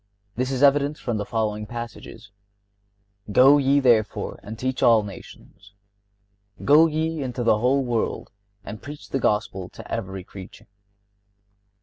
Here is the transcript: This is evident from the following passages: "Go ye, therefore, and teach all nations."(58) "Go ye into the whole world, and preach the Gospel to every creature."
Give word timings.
This 0.35 0.49
is 0.49 0.63
evident 0.63 0.97
from 0.97 1.17
the 1.17 1.25
following 1.27 1.67
passages: 1.67 2.31
"Go 3.31 3.59
ye, 3.59 3.79
therefore, 3.79 4.39
and 4.41 4.57
teach 4.57 4.81
all 4.81 5.03
nations."(58) 5.03 6.65
"Go 6.65 6.87
ye 6.87 7.21
into 7.21 7.43
the 7.43 7.59
whole 7.59 7.85
world, 7.85 8.31
and 8.63 8.81
preach 8.81 9.09
the 9.09 9.19
Gospel 9.19 9.69
to 9.69 9.91
every 9.91 10.23
creature." 10.23 10.65